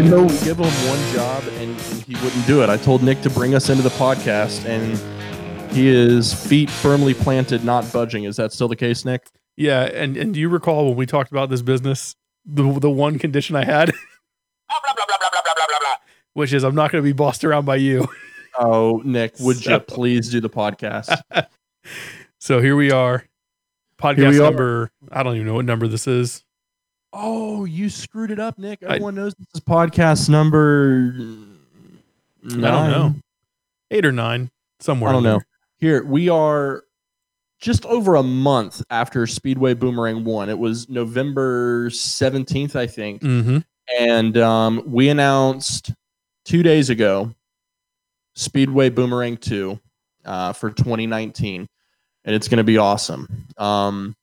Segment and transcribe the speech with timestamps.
[0.00, 2.70] You know, we give him one job and he wouldn't do it.
[2.70, 4.98] I told Nick to bring us into the podcast, and
[5.74, 8.24] he is feet firmly planted, not budging.
[8.24, 9.26] Is that still the case, Nick?
[9.58, 12.16] Yeah, and and do you recall when we talked about this business,
[12.46, 13.92] the the one condition I had,
[16.32, 18.08] which is I'm not going to be bossed around by you.
[18.58, 19.74] Oh, Nick, would so.
[19.74, 21.22] you please do the podcast?
[22.40, 23.24] so here we are,
[23.96, 24.82] podcast we number.
[24.82, 24.90] Are.
[25.12, 26.42] I don't even know what number this is.
[27.12, 28.82] Oh, you screwed it up, Nick.
[28.82, 31.12] Everyone I, knows this is podcast number.
[32.42, 32.64] Nine.
[32.64, 33.14] I don't know,
[33.90, 35.10] eight or nine, somewhere.
[35.10, 35.40] I don't know.
[35.78, 36.84] Here we are,
[37.60, 40.48] just over a month after Speedway Boomerang one.
[40.48, 43.58] It was November seventeenth, I think, mm-hmm.
[43.98, 45.92] and um, we announced
[46.44, 47.34] two days ago
[48.34, 49.78] Speedway Boomerang two
[50.24, 51.66] uh, for 2019,
[52.24, 53.48] and it's going to be awesome.
[53.58, 54.16] Um,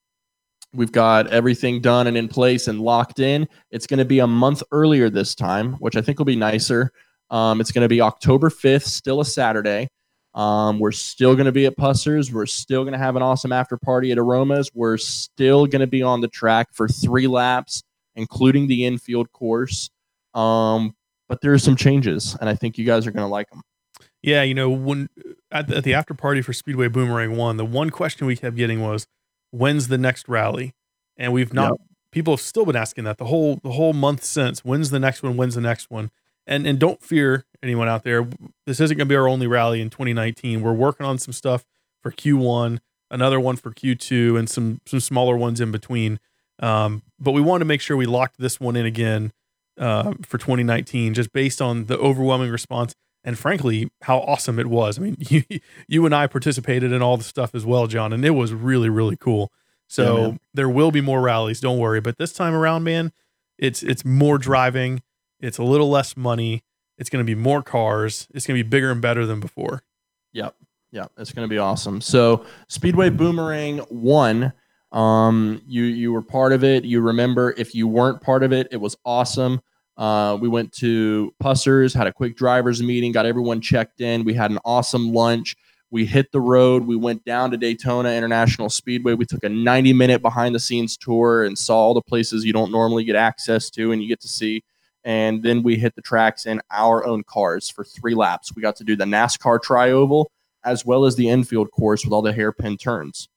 [0.78, 3.48] We've got everything done and in place and locked in.
[3.72, 6.92] It's going to be a month earlier this time, which I think will be nicer.
[7.32, 9.90] Um, it's going to be October 5th, still a Saturday.
[10.36, 12.32] Um, we're still going to be at Pussers.
[12.32, 14.70] We're still going to have an awesome after party at Aromas.
[14.72, 17.82] We're still going to be on the track for three laps,
[18.16, 19.90] including the infield course.
[20.36, 20.96] Um,
[21.28, 23.64] but there are some changes, and I think you guys are going to like them.
[24.22, 25.10] Yeah, you know, when
[25.52, 28.56] at the, at the after party for Speedway Boomerang One, the one question we kept
[28.56, 29.08] getting was,
[29.52, 30.74] when's the next rally?
[31.18, 31.80] And we've not yep.
[32.12, 34.64] people have still been asking that the whole the whole month since.
[34.64, 35.38] When's the next one?
[35.38, 36.12] When's the next one?
[36.46, 38.28] And and don't fear anyone out there.
[38.66, 40.62] This isn't going to be our only rally in 2019.
[40.62, 41.66] We're working on some stuff
[42.02, 46.20] for Q1, another one for Q2, and some some smaller ones in between.
[46.60, 49.32] Um, but we wanted to make sure we locked this one in again
[49.80, 52.96] uh, for 2019, just based on the overwhelming response
[53.28, 54.98] and frankly how awesome it was.
[54.98, 55.44] I mean, you
[55.88, 58.90] you and I participated in all the stuff as well, John, and it was really
[58.90, 59.52] really cool.
[59.88, 62.02] So yeah, there will be more rallies, don't worry.
[62.02, 63.12] But this time around, man,
[63.60, 65.04] it's it's more driving,
[65.40, 66.64] it's a little less money,
[66.98, 69.84] it's going to be more cars, it's going to be bigger and better than before.
[70.34, 70.56] Yep.
[70.92, 72.00] Yep, it's going to be awesome.
[72.00, 74.54] So, Speedway Boomerang 1
[74.94, 76.86] um you you were part of it.
[76.86, 79.60] You remember if you weren't part of it, it was awesome.
[79.98, 84.24] Uh, we went to Pussers, had a quick drivers meeting, got everyone checked in.
[84.24, 85.56] We had an awesome lunch.
[85.90, 86.86] We hit the road.
[86.86, 89.14] We went down to Daytona International Speedway.
[89.14, 92.54] We took a 90 minute behind the scenes tour and saw all the places you
[92.54, 94.64] don't normally get access to and you get to see.
[95.04, 98.54] And then we hit the tracks in our own cars for three laps.
[98.54, 100.30] We got to do the NASCAR tri oval
[100.66, 103.30] as well as the infield course with all the hairpin turns.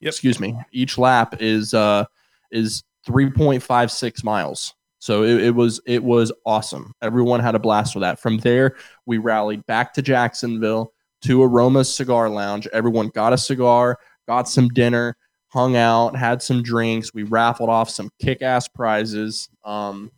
[0.00, 0.10] Yep.
[0.10, 0.58] Excuse me.
[0.72, 2.06] Each lap is uh,
[2.50, 4.74] is 3.56 miles.
[5.04, 6.94] So it, it, was it was awesome.
[7.02, 8.18] Everyone had a blast with that.
[8.18, 10.94] From there, we rallied back to Jacksonville
[11.24, 12.66] to Aroma's Cigar Lounge.
[12.68, 15.14] Everyone got a cigar, got some dinner,
[15.48, 17.12] hung out, had some drinks.
[17.12, 19.50] We raffled off some kick-ass prizes.
[19.62, 20.10] Um,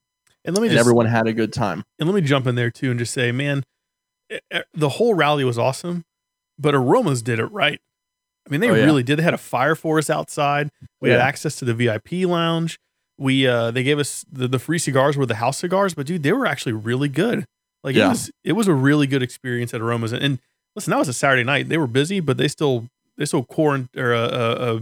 [0.44, 1.82] and let me and just, everyone had a good time.
[1.98, 3.64] And let me jump in there too and just say, man,
[4.30, 6.04] it, it, the whole rally was awesome,
[6.60, 7.80] but Aromas did it right.
[8.46, 8.84] I mean, they oh, yeah.
[8.84, 9.18] really did.
[9.18, 10.70] They had a fire for us outside.
[11.00, 11.16] We yeah.
[11.16, 12.78] had access to the VIP lounge
[13.18, 16.22] we uh they gave us the, the free cigars were the house cigars, but dude,
[16.22, 17.46] they were actually really good.
[17.82, 18.06] Like yeah.
[18.06, 20.12] it was it was a really good experience at Aromas.
[20.12, 20.38] And, and,
[20.74, 21.68] listen, that was a Saturday night.
[21.68, 24.80] They were busy, but they still they still quarant or uh, uh, uh,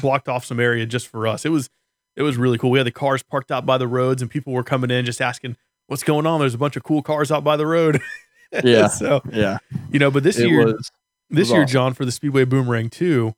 [0.00, 1.44] blocked off some area just for us.
[1.44, 1.68] It was
[2.16, 2.70] it was really cool.
[2.70, 5.20] We had the cars parked out by the roads, and people were coming in just
[5.20, 5.56] asking
[5.88, 6.40] what's going on.
[6.40, 8.00] There's a bunch of cool cars out by the road.
[8.64, 8.86] yeah.
[8.86, 9.58] so yeah,
[9.90, 10.90] you know, but this it year, was,
[11.30, 11.72] this year, awesome.
[11.72, 13.34] John, for the Speedway Boomerang two,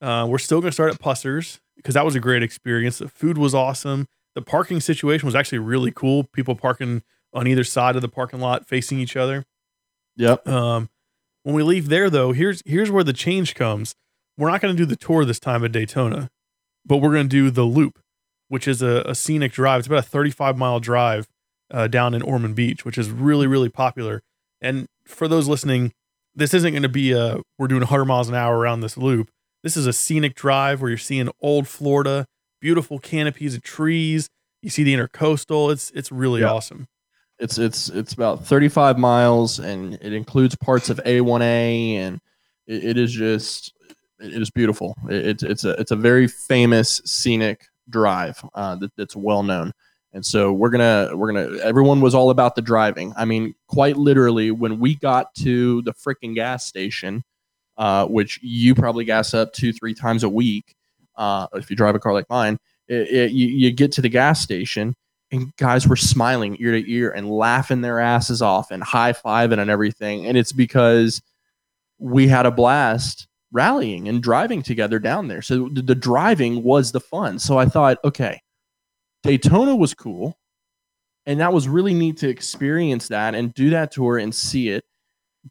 [0.00, 2.98] uh, we're still going to start at Pussers because that was a great experience.
[2.98, 4.08] The food was awesome.
[4.34, 6.24] The parking situation was actually really cool.
[6.24, 7.02] People parking
[7.34, 9.44] on either side of the parking lot facing each other.
[10.16, 10.46] Yep.
[10.46, 10.88] Um,
[11.42, 13.94] when we leave there, though, here's here's where the change comes.
[14.38, 16.30] We're not going to do the tour this time at Daytona,
[16.86, 17.98] but we're going to do the loop,
[18.48, 19.80] which is a, a, scenic drive.
[19.80, 21.28] It's about a 35 mile drive
[21.70, 24.22] uh, down in Ormond Beach, which is really really popular.
[24.60, 25.92] And for those listening,
[26.34, 29.30] this isn't going to be a we're doing 100 miles an hour around this loop.
[29.62, 32.26] This is a scenic drive where you're seeing old Florida,
[32.60, 34.28] beautiful canopies of trees.
[34.60, 35.72] You see the intercoastal.
[35.72, 36.50] It's it's really yeah.
[36.52, 36.86] awesome.
[37.38, 42.20] It's it's it's about 35 miles, and it includes parts of A1A, and
[42.66, 43.72] it, it is just
[44.20, 44.96] it is beautiful.
[45.08, 49.72] It, it's it's a it's a very famous scenic drive uh, that, that's well known.
[50.12, 53.12] And so we're gonna we're gonna everyone was all about the driving.
[53.16, 57.22] I mean, quite literally, when we got to the freaking gas station,
[57.78, 60.74] uh, which you probably gas up two, three times a week.
[61.16, 62.58] Uh, if you drive a car like mine,
[62.88, 64.94] it, it, you, you get to the gas station
[65.30, 69.58] and guys were smiling ear to ear and laughing their asses off and high fiving
[69.58, 70.26] and everything.
[70.26, 71.22] And it's because
[71.98, 75.42] we had a blast rallying and driving together down there.
[75.42, 77.38] So the, the driving was the fun.
[77.38, 78.40] So I thought, okay,
[79.22, 80.36] Daytona was cool.
[81.26, 84.84] and that was really neat to experience that and do that tour and see it.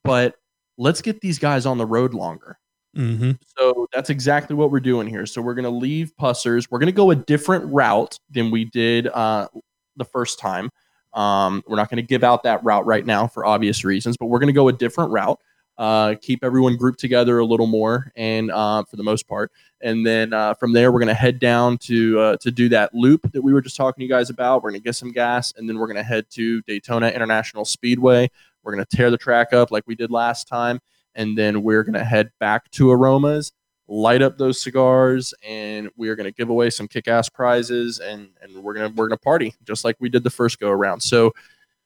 [0.03, 0.35] But
[0.81, 2.57] let's get these guys on the road longer.
[2.97, 3.31] Mm-hmm.
[3.57, 5.25] So that's exactly what we're doing here.
[5.25, 6.69] So we're going to leave Pussers.
[6.69, 9.47] We're going to go a different route than we did uh,
[9.95, 10.71] the first time.
[11.13, 14.25] Um, we're not going to give out that route right now for obvious reasons, but
[14.25, 15.39] we're going to go a different route.
[15.77, 19.51] Uh, keep everyone grouped together a little more, and uh, for the most part,
[19.81, 22.93] and then uh, from there we're going to head down to uh, to do that
[22.93, 24.61] loop that we were just talking to you guys about.
[24.61, 27.65] We're going to get some gas, and then we're going to head to Daytona International
[27.65, 28.29] Speedway.
[28.63, 30.79] We're going to tear the track up like we did last time,
[31.15, 33.51] and then we're going to head back to Aromas,
[33.87, 38.29] light up those cigars, and we are going to give away some kick-ass prizes, and
[38.41, 41.01] and we're gonna we're gonna party just like we did the first go around.
[41.01, 41.31] So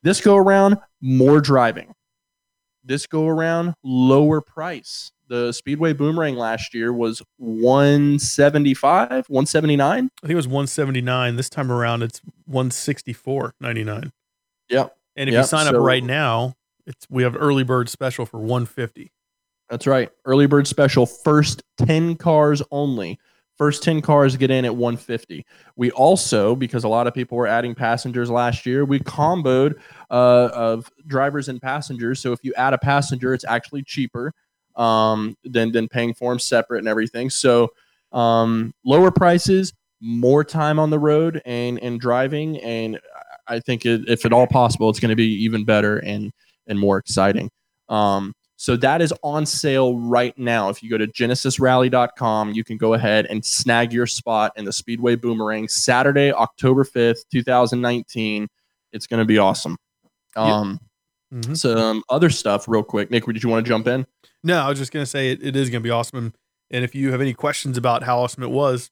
[0.03, 1.93] this go around, more driving.
[2.83, 5.11] This go around, lower price.
[5.27, 9.81] The Speedway Boomerang last year was 175, 179.
[9.89, 11.35] I think it was 179.
[11.35, 14.11] This time around, it's 164.99.
[14.69, 14.95] Yep.
[15.15, 16.53] And if Yep, you sign up so- right now,
[16.85, 19.11] it's we have early bird special for 150.
[19.69, 20.09] That's right.
[20.25, 23.19] Early bird special, first 10 cars only.
[23.57, 25.45] First 10 cars get in at 150.
[25.77, 29.75] We also, because a lot of people were adding passengers last year, we comboed
[30.11, 32.19] uh, of drivers and passengers.
[32.19, 34.33] So if you add a passenger, it's actually cheaper
[34.75, 37.29] um, than, than paying for them separate and everything.
[37.29, 37.69] So
[38.11, 42.57] um, lower prices, more time on the road and, and driving.
[42.57, 42.99] And
[43.47, 46.33] I think it, if at all possible, it's going to be even better and,
[46.67, 47.49] and more exciting.
[47.89, 50.69] Um, so that is on sale right now.
[50.69, 54.71] If you go to genesisrally.com, you can go ahead and snag your spot in the
[54.73, 58.47] Speedway Boomerang Saturday, October 5th, 2019.
[58.93, 59.77] It's going to be awesome.
[60.35, 60.79] Um,
[61.33, 61.57] Mhm.
[61.57, 63.09] Some other stuff, real quick.
[63.11, 64.05] Nick, did you want to jump in?
[64.43, 66.33] No, I was just gonna say it, it is gonna be awesome.
[66.69, 68.91] And if you have any questions about how awesome it was,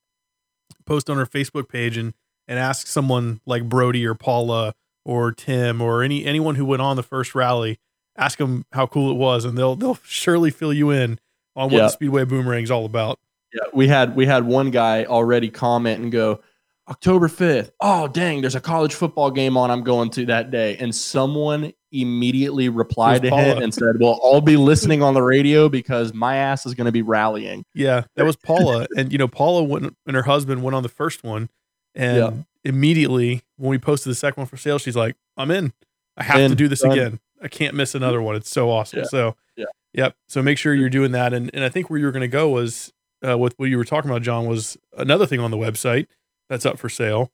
[0.85, 2.13] post on our Facebook page and
[2.47, 4.73] and ask someone like Brody or Paula
[5.05, 7.79] or Tim or any anyone who went on the first rally.
[8.17, 11.19] Ask them how cool it was, and they'll they'll surely fill you in
[11.55, 11.83] on what Yeah.
[11.83, 13.19] the Speedway Boomerang's all about.
[13.53, 16.41] Yeah, we had we had one guy already comment and go,
[16.89, 17.71] October 5th.
[17.81, 20.75] Oh, dang, there's a college football game on I'm going to that day.
[20.77, 25.21] And someone immediately replied to was him and said, Well, I'll be listening on the
[25.21, 27.63] radio because my ass is going to be rallying.
[27.75, 30.89] Yeah, that was Paula, and you know Paula went and her husband went on the
[30.89, 31.49] first one,
[31.95, 32.31] and Yeah.
[32.63, 35.73] Immediately when we posted the second one for sale, she's like, "I'm in.
[36.17, 36.91] I have to do this done.
[36.91, 37.19] again.
[37.41, 38.35] I can't miss another one.
[38.35, 39.05] It's so awesome." Yeah.
[39.05, 39.65] So, Yeah.
[39.93, 40.15] yep.
[40.27, 42.27] So make sure you're doing that, and and I think where you were going to
[42.27, 42.93] go was
[43.27, 46.07] uh, with what you were talking about, John, was another thing on the website
[46.49, 47.31] that's up for sale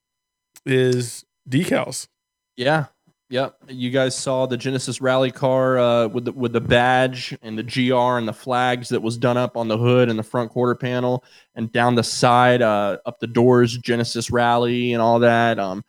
[0.66, 2.08] is decals.
[2.56, 2.86] Yeah.
[3.32, 3.58] Yep.
[3.68, 7.64] You guys saw the Genesis rally car uh, with the with the badge and the
[7.64, 10.74] GR and the flags that was done up on the hood and the front quarter
[10.74, 11.24] panel
[11.54, 15.60] and down the side, uh, up the doors, Genesis rally and all that.
[15.60, 15.84] Um,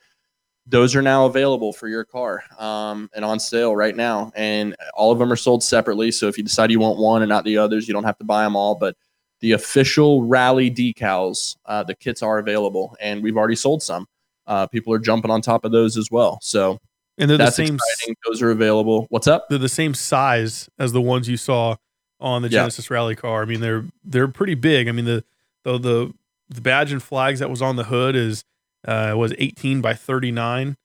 [0.66, 4.30] those are now available for your car um, and on sale right now.
[4.36, 6.12] And all of them are sold separately.
[6.12, 8.24] So if you decide you want one and not the others, you don't have to
[8.24, 8.74] buy them all.
[8.74, 8.96] But
[9.40, 14.06] the official rally decals, uh, the kits are available, and we've already sold some.
[14.46, 16.38] Uh, people are jumping on top of those as well.
[16.42, 16.78] So
[17.20, 17.74] And they're that's the same.
[17.76, 18.16] exciting.
[18.26, 19.06] Those are available.
[19.10, 19.48] What's up?
[19.48, 21.76] They're the same size as the ones you saw
[22.18, 22.60] on the Yeah.
[22.60, 23.42] Genesis Rally car.
[23.42, 24.88] I mean, they're they're pretty big.
[24.88, 25.22] I mean, the
[25.64, 26.14] the the,
[26.48, 28.44] the badge and flags that was on the hood is
[28.88, 30.76] uh was 18 by 39.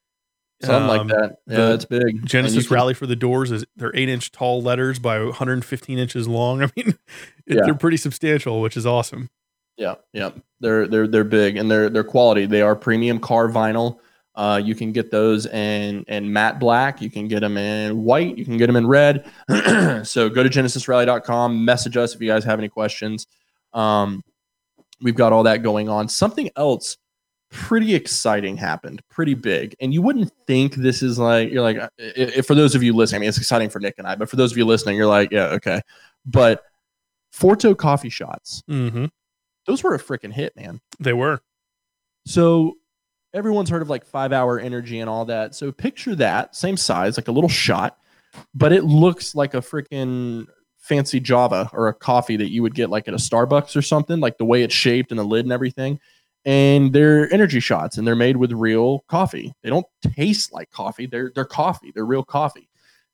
[0.62, 1.38] Something Um, like that.
[1.48, 2.26] Yeah, it's big.
[2.26, 6.28] Genesis can- Rally for the doors is they're eight inch tall letters by 115 inches
[6.28, 6.62] long.
[6.64, 6.98] I mean, it,
[7.58, 7.62] Yeah.
[7.66, 9.30] they're pretty substantial, which is awesome.
[9.78, 10.30] Yeah, yeah.
[10.62, 12.46] They're they're they're big and they're they're quality.
[12.46, 14.00] They are premium car vinyl.
[14.36, 17.02] Uh, you can get those in in matte black.
[17.02, 18.38] You can get them in white.
[18.38, 19.26] You can get them in red.
[20.06, 21.64] so go to genesisrally.com.
[21.66, 23.28] Message us if you guys have any questions.
[23.74, 24.22] Um,
[25.02, 26.10] we've got all that going on.
[26.10, 26.98] Something else
[27.52, 31.78] pretty exciting happened, pretty big, and you wouldn't think this is like you're like
[32.18, 33.20] i- for those of you listening.
[33.20, 35.06] I mean, it's exciting for Nick and I, but for those of you listening, you're
[35.08, 35.80] like, yeah, okay.
[36.26, 36.64] But
[37.34, 39.06] Forto coffee shots, Mm-hmm.
[39.66, 40.82] those were a freaking hit, man.
[41.00, 41.40] They were.
[42.26, 42.74] So
[43.36, 45.54] everyone's heard of like five hour energy and all that.
[45.54, 47.98] So picture that same size, like a little shot,
[48.56, 52.90] but it looks like a freaking fancy Java or a coffee that you would get
[52.90, 55.52] like at a Starbucks or something, like the way it's shaped and the lid and
[55.52, 56.00] everything.
[56.46, 59.54] And they're energy shots and they're made with real coffee.
[59.64, 61.08] They don't taste like coffee.
[61.08, 61.92] They're they're coffee.
[61.94, 62.70] They're real coffee.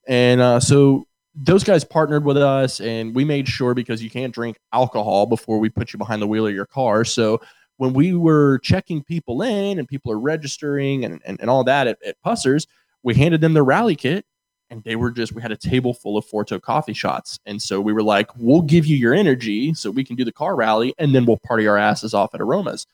[0.07, 4.33] And uh, so those guys partnered with us and we made sure because you can't
[4.33, 7.05] drink alcohol before we put you behind the wheel of your car.
[7.05, 7.39] So
[7.81, 11.87] when we were checking people in and people are registering and, and, and all that
[11.87, 12.67] at, at Pussers,
[13.01, 14.23] we handed them the rally kit
[14.69, 17.39] and they were just, we had a table full of Forto coffee shots.
[17.47, 20.31] And so we were like, we'll give you your energy so we can do the
[20.31, 22.85] car rally and then we'll party our asses off at Aromas.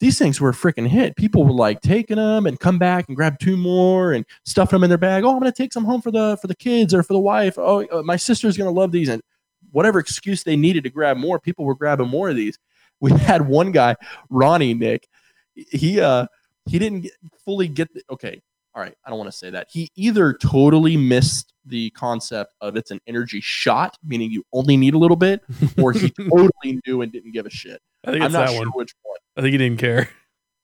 [0.00, 1.14] these things were a freaking hit.
[1.14, 4.82] People were like taking them and come back and grab two more and stuff them
[4.82, 5.22] in their bag.
[5.22, 7.58] Oh, I'm gonna take some home for the for the kids or for the wife.
[7.58, 9.22] Oh, uh, my sister's gonna love these and
[9.70, 12.58] whatever excuse they needed to grab more, people were grabbing more of these.
[13.02, 13.96] We had one guy,
[14.28, 15.08] Ronnie Nick.
[15.54, 16.26] He uh
[16.66, 17.12] he didn't get,
[17.44, 18.42] fully get the, okay.
[18.74, 19.66] All right, I don't want to say that.
[19.70, 24.94] He either totally missed the concept of it's an energy shot, meaning you only need
[24.94, 25.42] a little bit,
[25.82, 27.80] or he totally knew and didn't give a shit.
[28.04, 28.68] I think I'm not that sure one.
[28.74, 29.18] which one.
[29.36, 30.08] I think he didn't care.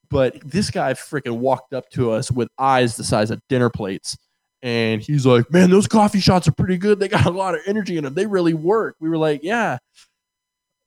[0.09, 4.17] But this guy freaking walked up to us with eyes the size of dinner plates.
[4.63, 6.99] And he's like, Man, those coffee shots are pretty good.
[7.01, 8.15] They got a lot of energy in them.
[8.15, 8.97] They really work.
[9.01, 9.79] We were like, Yeah.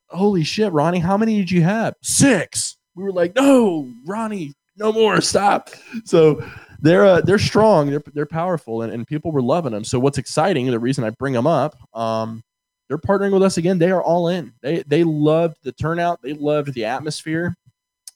[0.09, 1.95] Holy shit, Ronnie, how many did you have?
[2.01, 2.77] Six.
[2.95, 5.21] We were like, No, Ronnie, no more.
[5.21, 5.69] Stop.
[6.05, 6.43] So
[6.81, 7.89] they're uh, they're strong.
[7.89, 9.83] They're they're powerful, and, and people were loving them.
[9.83, 10.65] So what's exciting?
[10.67, 12.43] The reason I bring them up, um,
[12.87, 13.77] they're partnering with us again.
[13.77, 14.53] They are all in.
[14.61, 16.21] They they loved the turnout.
[16.21, 17.55] They loved the atmosphere.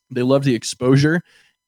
[0.10, 1.22] They loved the exposure,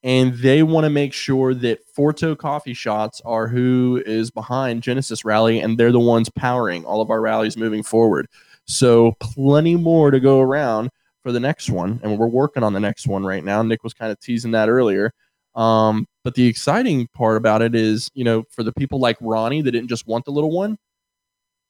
[0.03, 5.25] and they want to make sure that Forto Coffee Shots are who is behind Genesis
[5.25, 8.27] Rally, and they're the ones powering all of our rallies moving forward.
[8.65, 10.89] So plenty more to go around
[11.23, 13.61] for the next one, and we're working on the next one right now.
[13.63, 15.11] Nick was kind of teasing that earlier.
[15.55, 19.61] Um, but the exciting part about it is, you know, for the people like Ronnie
[19.61, 20.77] that didn't just want the little one,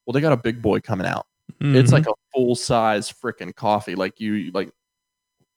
[0.05, 1.27] well, they got a big boy coming out.
[1.61, 1.93] It's Mhm.
[1.93, 4.71] like a full size freaking coffee, like you like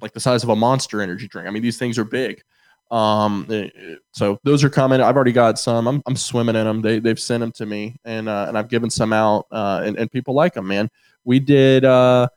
[0.00, 1.49] like the size of a monster energy drink.
[1.49, 2.40] I mean, these things are big.
[2.90, 3.68] Um, eh,
[4.12, 5.00] so those are coming.
[5.00, 5.87] I've already got some.
[5.87, 6.83] I'm, I'm swimming in them.
[6.83, 9.99] They they've sent them to me, and uh, and I've given some out, uh, and
[9.99, 10.66] and people like them.
[10.66, 10.90] Man,
[11.25, 11.85] we did.
[11.85, 12.28] Uh,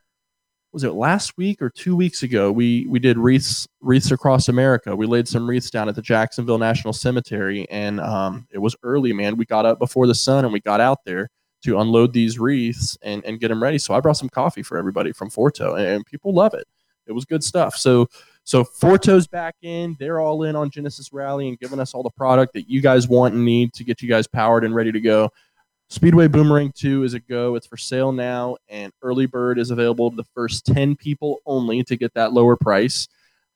[0.74, 2.51] was it last week or two weeks ago?
[2.51, 4.96] We we did wreaths wreaths across America.
[4.96, 9.13] We laid some wreaths down at the Jacksonville National Cemetery, and um, it was early,
[9.13, 9.38] man.
[9.38, 11.29] We got up before the sun, and we got out there
[11.63, 13.77] to unload these wreaths and, and get them ready.
[13.77, 16.67] So I brought some coffee for everybody from Forto, and, and people love it.
[17.05, 17.75] It was good stuff.
[17.75, 18.08] So
[18.51, 19.96] so Forto's back in.
[19.98, 23.08] They're all in on Genesis Rally and giving us all the product that you guys
[23.08, 25.29] want and need to get you guys powered and ready to go.
[25.89, 27.55] Speedway Boomerang 2 is a go.
[27.55, 31.81] It's for sale now, and early bird is available to the first 10 people only
[31.84, 33.08] to get that lower price.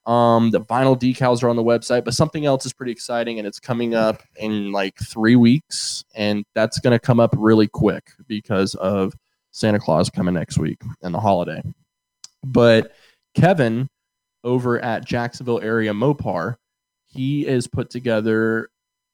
[0.06, 3.46] Um, the vinyl decals are on the website, but something else is pretty exciting, and
[3.46, 8.12] it's coming up in like three weeks, and that's going to come up really quick
[8.28, 9.14] because of
[9.52, 11.62] Santa Claus coming next week and the holiday.
[12.46, 12.94] But
[13.36, 13.90] Kevin
[14.46, 16.56] over at Jacksonville area Mopar,
[17.06, 18.70] he has put together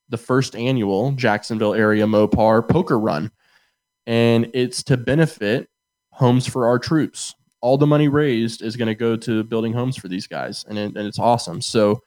[0.10, 3.32] the first annual Jacksonville area Mopar poker run,
[4.06, 5.68] and it's to benefit
[6.12, 9.96] homes for our troops all the money raised is going to go to building homes
[9.96, 11.62] for these guys, and, it, and it's awesome.
[11.62, 12.00] So,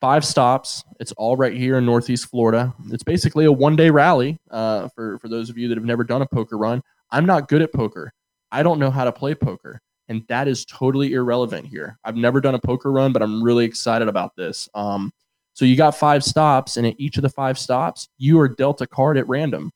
[0.00, 0.82] five stops.
[1.00, 2.74] It's all right here in Northeast Florida.
[2.90, 6.04] It's basically a one day rally uh, for for those of you that have never
[6.04, 6.82] done a poker run.
[7.10, 8.12] I'm not good at poker.
[8.50, 11.98] I don't know how to play poker, and that is totally irrelevant here.
[12.04, 14.68] I've never done a poker run, but I'm really excited about this.
[14.74, 15.12] Um,
[15.54, 18.82] so you got five stops, and at each of the five stops, you are dealt
[18.82, 19.72] a card at random.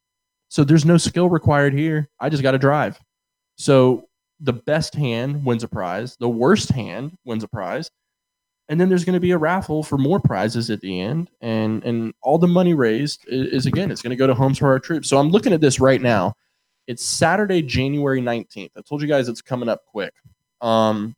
[0.49, 2.09] So there's no skill required here.
[2.21, 2.99] I just got to drive.
[3.57, 4.09] So
[4.41, 7.91] the best hand wins a prize, the worst hand wins a prize,
[8.69, 11.85] and then there's going to be a raffle for more prizes at the end, and
[11.85, 14.69] and all the money raised is, is again it's going to go to homes for
[14.69, 15.09] our troops.
[15.09, 16.35] So I'm looking at this right now.
[16.91, 18.73] It's Saturday, January 19th.
[18.77, 20.13] I told you guys it's coming up quick.
[20.61, 21.15] Um,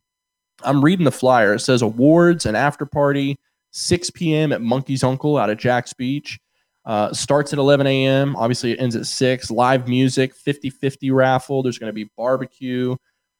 [0.63, 1.55] I'm reading the flyer.
[1.55, 3.39] It says awards and after party,
[3.71, 4.53] 6 p.m.
[4.53, 6.39] at Monkey's Uncle out of Jax Beach.
[6.85, 8.37] Uh, starts at 11 a.m.
[8.37, 9.51] Obviously, it ends at 6.
[9.51, 11.63] Live music, 50 50 raffle.
[11.63, 12.95] There's going to be barbecue.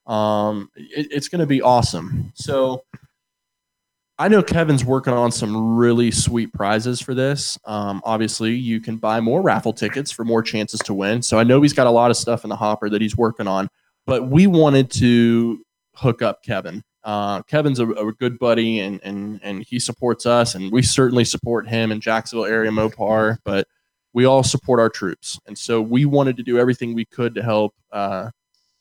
[0.07, 2.33] Um, it- it's going to be awesome.
[2.35, 2.85] So,
[4.23, 7.59] I know Kevin's working on some really sweet prizes for this.
[7.65, 11.23] Um, obviously, you can buy more raffle tickets for more chances to win.
[11.23, 13.49] So, I know he's got a lot of stuff in the hopper that he's working
[13.49, 13.69] on,
[14.07, 15.65] but we wanted to
[15.97, 16.85] hook up Kevin.
[17.03, 21.25] Uh, Kevin's a, a good buddy and, and, and he supports us, and we certainly
[21.25, 23.67] support him in Jacksonville area Mopar, but
[24.13, 25.37] we all support our troops.
[25.49, 27.75] And so, we wanted to do everything we could to help.
[27.91, 28.31] Uh,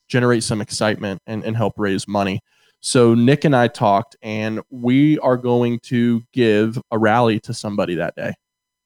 [0.08, 2.42] generate some excitement and, and help raise money.
[2.82, 7.96] So Nick and I talked, and we are going to give a rally to somebody
[7.96, 8.34] that day,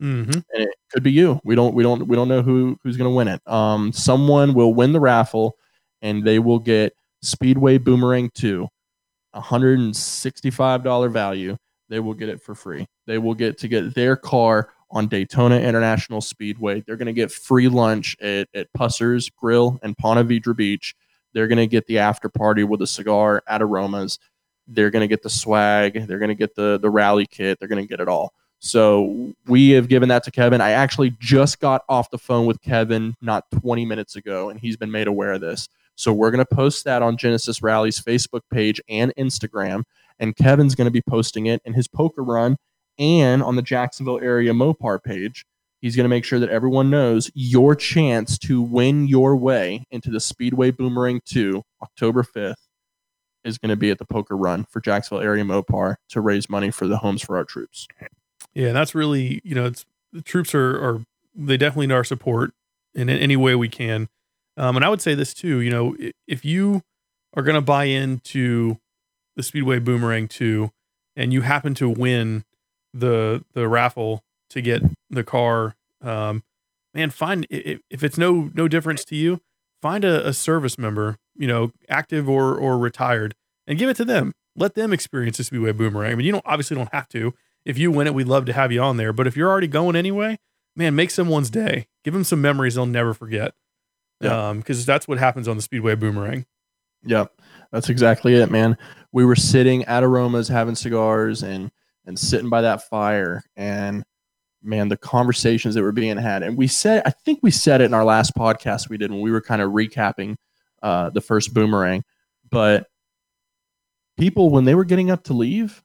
[0.01, 0.35] Mhm.
[0.35, 1.39] and it could be you.
[1.45, 3.41] We don't we don't we don't know who who's going to win it.
[3.47, 5.55] Um, someone will win the raffle,
[6.01, 8.67] and they will get Speedway Boomerang Two,
[9.33, 11.55] a hundred and sixty five dollar value.
[11.87, 12.87] They will get it for free.
[13.07, 16.81] They will get to get their car on Daytona International Speedway.
[16.81, 20.95] They're going to get free lunch at, at Pusser's Grill and Ponte Vedra Beach.
[21.35, 24.17] They're going to get the after party with a cigar at Aromas.
[24.67, 26.07] They're going to get the swag.
[26.07, 27.59] They're going to get the the rally kit.
[27.59, 28.33] They're going to get it all.
[28.59, 30.61] So we have given that to Kevin.
[30.61, 34.77] I actually just got off the phone with Kevin not 20 minutes ago, and he's
[34.77, 35.67] been made aware of this.
[35.95, 39.83] So we're going to post that on Genesis Rally's Facebook page and Instagram.
[40.19, 42.57] And Kevin's going to be posting it in his poker run
[42.97, 45.45] and on the Jacksonville area Mopar page.
[45.85, 50.09] He's going to make sure that everyone knows your chance to win your way into
[50.09, 52.55] the Speedway Boomerang 2 October 5th
[53.43, 56.71] is going to be at the poker run for Jacksonville area Mopar to raise money
[56.71, 57.87] for the homes for our troops.
[58.55, 61.01] Yeah, that's really, you know, it's the troops are, are
[61.35, 62.53] they definitely need our support
[62.95, 64.09] in any way we can.
[64.57, 65.95] Um, and I would say this too, you know,
[66.27, 66.81] if you
[67.35, 68.79] are going to buy into
[69.35, 70.71] the Speedway Boomerang 2
[71.15, 72.43] and you happen to win
[72.91, 74.23] the the raffle
[74.55, 76.43] to get the car, um,
[76.93, 79.41] man, find if, if it's no no difference to you,
[79.81, 83.35] find a, a service member, you know, active or or retired,
[83.67, 84.33] and give it to them.
[84.55, 86.13] Let them experience the Speedway Boomerang.
[86.13, 87.33] I mean, you don't obviously don't have to.
[87.65, 89.11] If you win it, we'd love to have you on there.
[89.11, 90.39] But if you're already going anyway,
[90.75, 91.87] man, make someone's day.
[92.03, 93.53] Give them some memories they'll never forget.
[94.21, 94.49] Yeah.
[94.49, 96.45] Um, because that's what happens on the Speedway Boomerang.
[97.03, 97.33] Yep,
[97.71, 98.77] that's exactly it, man.
[99.11, 101.71] We were sitting at Aromas having cigars and
[102.05, 104.03] and sitting by that fire and
[104.65, 106.43] man, the conversations that were being had.
[106.43, 109.21] And we said, I think we said it in our last podcast we did when
[109.21, 110.35] we were kind of recapping
[110.81, 112.03] uh, the first boomerang.
[112.49, 112.87] But
[114.17, 115.83] people, when they were getting up to leave,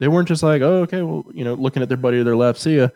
[0.00, 2.36] they weren't just like, oh, okay, well, you know, looking at their buddy to their
[2.36, 2.88] left, see ya.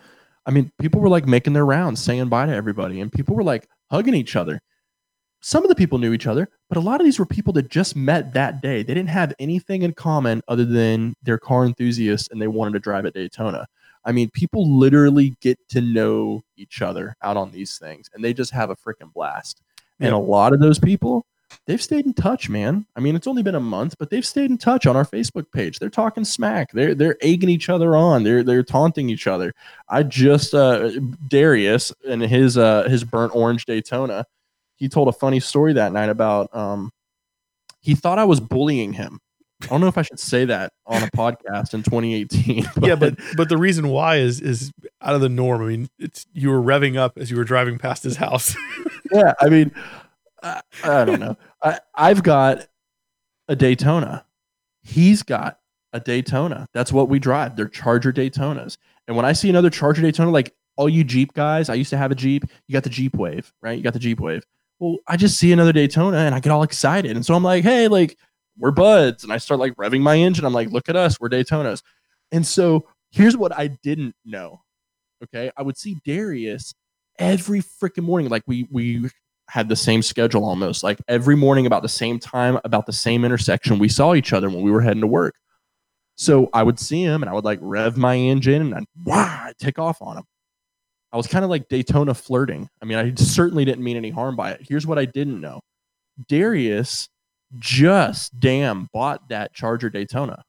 [0.47, 3.43] I mean, people were like making their rounds, saying bye to everybody, and people were
[3.43, 4.61] like hugging each other.
[5.43, 7.71] Some of the people knew each other, but a lot of these were people that
[7.71, 8.83] just met that day.
[8.83, 12.79] They didn't have anything in common other than their car enthusiasts and they wanted to
[12.79, 13.67] drive at Daytona.
[14.05, 18.33] I mean, people literally get to know each other out on these things and they
[18.33, 19.63] just have a freaking blast.
[20.01, 21.27] And a lot of those people,
[21.67, 22.87] they've stayed in touch, man.
[22.97, 25.53] I mean, it's only been a month, but they've stayed in touch on our Facebook
[25.53, 25.79] page.
[25.79, 26.73] They're talking smack.
[26.73, 28.23] They're they're egging each other on.
[28.23, 29.53] They're they're taunting each other.
[29.89, 30.91] I just uh
[31.29, 34.25] Darius and his uh his burnt orange Daytona,
[34.77, 36.91] he told a funny story that night about um
[37.83, 39.21] he thought I was bullying him
[39.63, 42.67] I don't know if I should say that on a podcast in 2018.
[42.75, 42.89] But.
[42.89, 45.63] Yeah, but but the reason why is is out of the norm.
[45.63, 48.57] I mean, it's you were revving up as you were driving past his house.
[49.13, 49.73] yeah, I mean,
[50.43, 51.37] I, I don't know.
[51.63, 52.67] I I've got
[53.49, 54.25] a Daytona.
[54.83, 55.59] He's got
[55.93, 56.69] a Daytona.
[56.73, 57.57] That's what we drive.
[57.57, 58.77] They're Charger Daytonas.
[59.07, 61.99] And when I see another Charger Daytona, like all you Jeep guys, I used to
[61.99, 62.45] have a Jeep.
[62.67, 63.77] You got the Jeep Wave, right?
[63.77, 64.43] You got the Jeep Wave.
[64.79, 67.17] Well, I just see another Daytona and I get all excited.
[67.17, 68.17] And so I'm like, hey, like
[68.61, 69.25] we're buds.
[69.25, 70.45] And I start like revving my engine.
[70.45, 71.83] I'm like, look at us, we're Daytonas.
[72.31, 74.61] And so here's what I didn't know.
[75.25, 75.51] Okay.
[75.57, 76.75] I would see Darius
[77.19, 78.29] every freaking morning.
[78.31, 79.11] Like we we
[79.49, 80.85] had the same schedule almost.
[80.85, 84.49] Like every morning about the same time, about the same intersection, we saw each other
[84.49, 85.35] when we were heading to work.
[86.15, 89.59] So I would see him and I would like rev my engine and I'd I'd
[89.59, 90.25] take off on him.
[91.13, 92.69] I was kind of like Daytona flirting.
[92.81, 94.61] I mean, I certainly didn't mean any harm by it.
[94.63, 95.61] Here's what I didn't know.
[96.29, 97.09] Darius
[97.59, 100.45] just damn bought that Charger Daytona.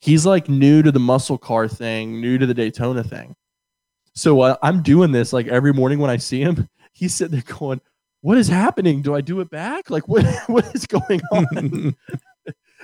[0.00, 3.34] He's like new to the muscle car thing, new to the Daytona thing.
[4.14, 6.68] So uh, I'm doing this like every morning when I see him.
[6.92, 7.80] He's sitting there going,
[8.20, 9.02] "What is happening?
[9.02, 9.90] Do I do it back?
[9.90, 11.96] Like what what is going on?"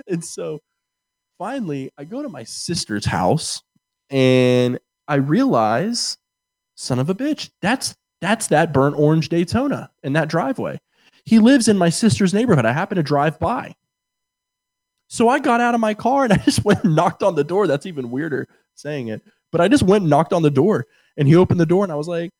[0.08, 0.60] and so
[1.38, 3.62] finally, I go to my sister's house
[4.10, 6.18] and I realize,
[6.74, 10.80] son of a bitch, that's that's that burnt orange Daytona in that driveway.
[11.24, 12.64] He lives in my sister's neighborhood.
[12.64, 13.74] I happen to drive by.
[15.08, 17.44] So I got out of my car and I just went and knocked on the
[17.44, 17.66] door.
[17.66, 19.22] That's even weirder saying it.
[19.52, 21.92] But I just went and knocked on the door and he opened the door and
[21.92, 22.30] I was like,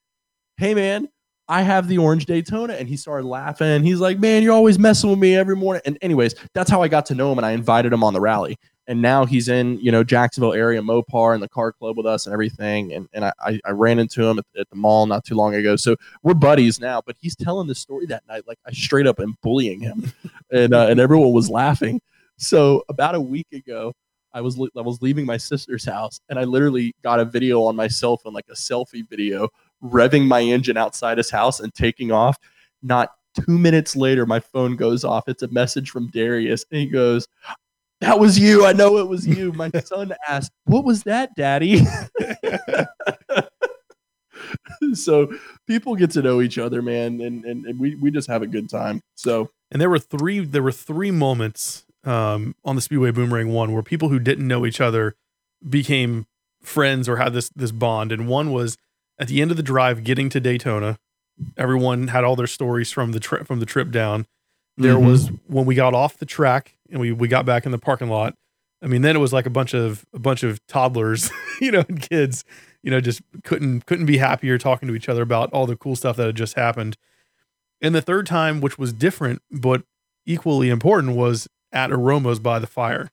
[0.57, 1.09] hey, man,
[1.49, 2.75] I have the orange Daytona.
[2.75, 3.83] And he started laughing.
[3.83, 5.83] He's like, man, you're always messing with me every morning.
[5.85, 8.21] And, anyways, that's how I got to know him and I invited him on the
[8.21, 8.57] rally
[8.91, 12.27] and now he's in you know Jacksonville area Mopar and the car club with us
[12.27, 12.93] and everything.
[12.93, 15.77] And and I, I ran into him at, at, the mall not too long ago,
[15.77, 17.01] so we're buddies now.
[17.01, 20.13] But he's telling the story that night like I straight up am bullying him,
[20.51, 22.01] and uh, and everyone was laughing.
[22.37, 23.93] So about a week ago,
[24.35, 27.77] I was I was leaving my sister's house, and I literally got a video on
[27.77, 29.49] my cell phone, like a selfie video,
[29.85, 32.37] revving my engine outside his house and taking off.
[32.83, 35.29] Not two minutes later, my phone goes off.
[35.29, 37.29] It's a message from Darius, and he goes,
[38.01, 38.67] that was you.
[38.67, 39.53] I know it was you.
[39.53, 41.85] My son asked, What was that, daddy?
[44.95, 45.33] so
[45.67, 48.47] people get to know each other, man, and, and, and, we, we just have a
[48.47, 49.03] good time.
[49.15, 53.73] So and there were three there were three moments um, on the Speedway Boomerang one
[53.73, 55.15] where people who didn't know each other
[55.69, 56.27] became
[56.63, 58.13] friends or had this this bond.
[58.13, 58.77] And one was
[59.19, 60.99] at the end of the drive getting to Daytona.
[61.57, 64.27] Everyone had all their stories from the trip from the trip down.
[64.77, 65.07] There mm-hmm.
[65.07, 68.09] was when we got off the track and we we got back in the parking
[68.09, 68.35] lot.
[68.83, 71.85] I mean, then it was like a bunch of a bunch of toddlers, you know,
[71.89, 72.45] and kids,
[72.83, 75.97] you know, just couldn't couldn't be happier talking to each other about all the cool
[75.97, 76.97] stuff that had just happened.
[77.83, 79.83] And the third time, which was different but
[80.27, 83.11] equally important, was at Aromas by the fire.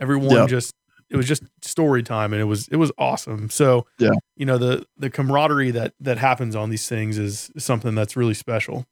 [0.00, 0.48] Everyone Yep.
[0.48, 0.74] just
[1.10, 3.50] it was just story time and it was it was awesome.
[3.50, 4.10] So Yeah.
[4.36, 8.34] you know, the the camaraderie that that happens on these things is something that's really
[8.34, 8.86] special.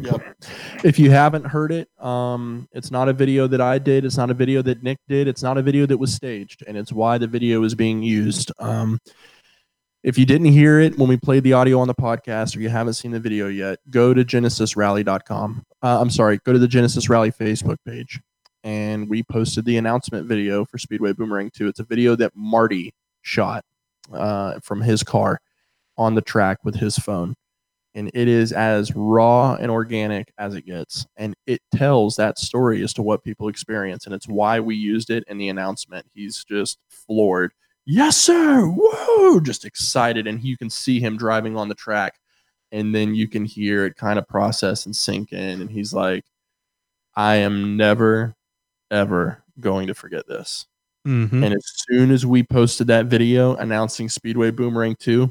[0.00, 0.36] Yep.
[0.84, 4.04] If you haven't heard it, um, it's not a video that I did.
[4.04, 5.28] It's not a video that Nick did.
[5.28, 8.52] It's not a video that was staged, and it's why the video is being used.
[8.58, 8.98] Um,
[10.02, 12.68] if you didn't hear it when we played the audio on the podcast, or you
[12.68, 15.64] haven't seen the video yet, go to genesisrally.com.
[15.82, 18.20] Uh, I'm sorry, go to the Genesis Rally Facebook page,
[18.62, 21.66] and we posted the announcement video for Speedway Boomerang 2.
[21.68, 23.64] It's a video that Marty shot
[24.12, 25.40] uh, from his car
[25.96, 27.34] on the track with his phone
[27.98, 31.04] and it is as raw and organic as it gets.
[31.16, 35.10] And it tells that story as to what people experience and it's why we used
[35.10, 36.06] it in the announcement.
[36.14, 37.52] He's just floored.
[37.84, 38.66] Yes sir!
[38.66, 42.14] Whoa just excited and you can see him driving on the track
[42.72, 46.24] and then you can hear it kind of process and sink in and he's like
[47.16, 48.34] i am never
[48.90, 50.66] ever going to forget this.
[51.06, 51.42] Mm-hmm.
[51.42, 55.30] and as soon as we posted that video announcing Speedway Boomerang 2,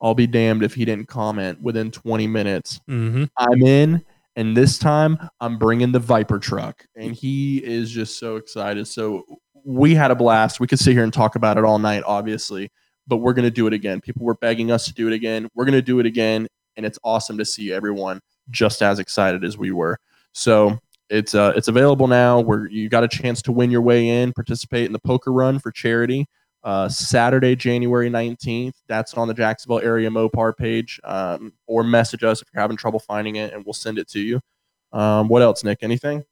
[0.00, 2.80] I'll be damned if he didn't comment within 20 minutes.
[2.88, 3.24] Mm-hmm.
[3.36, 4.04] I'm in,
[4.36, 6.86] and this time I'm bringing the Viper truck.
[6.96, 8.86] And he is just so excited.
[8.86, 9.24] So
[9.64, 10.60] we had a blast.
[10.60, 12.70] We could sit here and talk about it all night, obviously,
[13.06, 14.00] but we're going to do it again.
[14.00, 15.48] People were begging us to do it again.
[15.54, 16.46] We're going to do it again.
[16.76, 19.98] And it's awesome to see everyone just as excited as we were.
[20.32, 20.78] So
[21.08, 22.40] it's uh, it's available now.
[22.40, 25.58] Where you got a chance to win your way in, participate in the poker run
[25.58, 26.26] for charity.
[26.66, 28.74] Uh, Saturday, January nineteenth.
[28.88, 32.98] That's on the Jacksonville area Mopar page, um, or message us if you're having trouble
[32.98, 34.40] finding it, and we'll send it to you.
[34.92, 35.78] Um, what else, Nick?
[35.82, 36.24] Anything?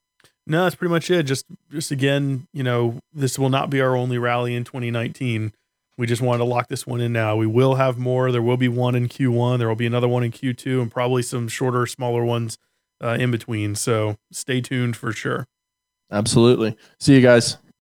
[0.45, 1.23] No, that's pretty much it.
[1.23, 5.53] Just just again, you know, this will not be our only rally in 2019.
[5.97, 7.37] We just wanted to lock this one in now.
[7.37, 8.33] We will have more.
[8.33, 9.59] There will be one in Q1.
[9.59, 12.59] There will be another one in Q2, and probably some shorter, smaller ones
[13.01, 13.77] uh, in between.
[13.77, 15.47] So stay tuned for sure.
[16.11, 16.77] Absolutely.
[16.99, 17.59] See you guys.